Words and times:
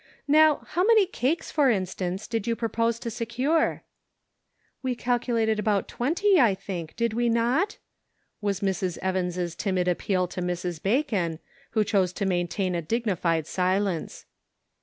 Now, 0.27 0.63
how 0.69 0.83
many 0.83 1.05
cakes 1.05 1.51
for 1.51 1.69
instance, 1.69 2.25
did 2.27 2.47
you 2.47 2.55
propose 2.55 2.97
to 2.97 3.11
secure?" 3.11 3.83
"We 4.81 4.95
calculated 4.95 5.59
about 5.59 5.87
twenty, 5.87 6.39
I 6.41 6.55
think, 6.55 6.95
did 6.95 7.13
we 7.13 7.29
not?" 7.29 7.77
was 8.41 8.61
Mrs. 8.61 8.97
Evans' 9.03 9.53
timid 9.53 9.87
appeal 9.87 10.25
to 10.29 10.41
Mrs. 10.41 10.81
Bacon, 10.81 11.37
who 11.77 11.83
chose 11.83 12.13
to 12.13 12.25
maintain 12.25 12.73
a 12.73 12.81
dignified 12.81 13.45
silence. 13.45 14.25